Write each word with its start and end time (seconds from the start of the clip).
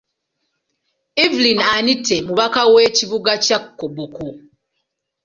Evelyn 1.23 1.59
Anite 1.75 2.15
mubaka 2.27 2.61
w'ekibuga 2.73 3.33
kya 3.45 3.57
Koboko. 3.79 4.25